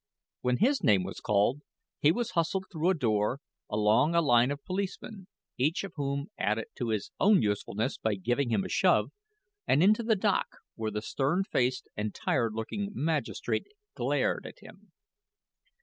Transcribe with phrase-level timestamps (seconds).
[0.41, 1.61] When his name was called,
[1.99, 5.27] he was hustled through a door, along a line of policemen
[5.59, 9.11] each of whom added to his own usefulness by giving him a shove
[9.67, 14.91] and into the dock, where the stern faced and tired looking magistrate glared at him.